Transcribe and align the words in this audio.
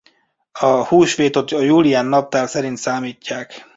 A 0.59 0.87
húsvétot 0.87 1.51
a 1.51 1.59
julián 1.61 2.05
naptár 2.05 2.47
szerint 2.49 2.77
számítják. 2.77 3.69